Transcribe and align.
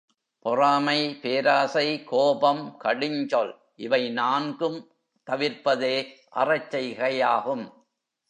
பொறாமை, 0.39 1.19
பேராசை, 1.21 2.03
கோபம், 2.03 2.77
கடுஞ்சொல் 2.83 3.51
இவை 3.75 4.09
நான்கும் 4.09 4.91
தவிர்ப்பதே 5.31 5.95
அறச்செய்கையாகும். 6.35 7.71